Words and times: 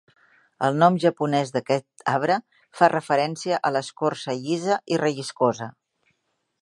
El 0.67 0.77
nom 0.83 0.95
japonès 1.03 1.51
d'aquest 1.57 2.05
arbre 2.13 2.37
fa 2.79 2.89
referència 2.95 3.61
a 3.69 3.73
l'escorça 3.77 4.39
llisa 4.41 4.79
i 4.97 5.01
relliscosa. 5.03 5.69